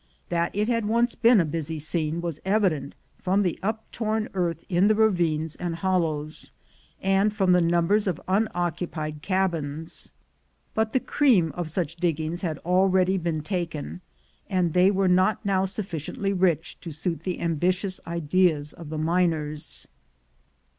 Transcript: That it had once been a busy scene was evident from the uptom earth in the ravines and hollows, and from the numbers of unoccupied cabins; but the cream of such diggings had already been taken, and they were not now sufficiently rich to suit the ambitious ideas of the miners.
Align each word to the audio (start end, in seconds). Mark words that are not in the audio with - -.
That 0.29 0.49
it 0.55 0.67
had 0.67 0.87
once 0.87 1.13
been 1.13 1.39
a 1.39 1.45
busy 1.45 1.77
scene 1.77 2.21
was 2.21 2.39
evident 2.43 2.95
from 3.19 3.43
the 3.43 3.59
uptom 3.61 4.29
earth 4.33 4.63
in 4.67 4.87
the 4.87 4.95
ravines 4.95 5.55
and 5.57 5.75
hollows, 5.75 6.53
and 7.03 7.31
from 7.31 7.51
the 7.51 7.61
numbers 7.61 8.07
of 8.07 8.19
unoccupied 8.27 9.21
cabins; 9.21 10.11
but 10.73 10.93
the 10.93 10.99
cream 10.99 11.51
of 11.51 11.69
such 11.69 11.97
diggings 11.97 12.41
had 12.41 12.57
already 12.65 13.19
been 13.19 13.43
taken, 13.43 14.01
and 14.49 14.73
they 14.73 14.89
were 14.89 15.07
not 15.07 15.45
now 15.45 15.65
sufficiently 15.65 16.33
rich 16.33 16.79
to 16.79 16.89
suit 16.89 17.19
the 17.19 17.39
ambitious 17.39 17.99
ideas 18.07 18.73
of 18.73 18.89
the 18.89 18.97
miners. 18.97 19.85